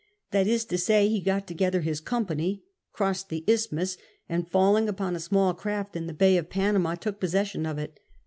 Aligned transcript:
That 0.31 0.47
is 0.47 0.65
to 0.65 0.79
say, 0.79 1.07
he 1.09 1.21
got 1.21 1.45
together 1.45 1.81
his 1.81 2.01
company, 2.01 2.63
crossed 2.91 3.29
the 3.29 3.43
isthmus, 3.45 3.97
and 4.27 4.49
falling 4.49 4.89
upon 4.89 5.15
a 5.15 5.19
small 5.19 5.53
craft 5.53 5.95
in 5.95 6.07
the 6.07 6.11
Bay 6.15 6.37
of 6.37 6.49
Panama 6.49 6.95
took 6.95 7.19
possession 7.19 7.67
of 7.67 7.77
it. 7.77 7.99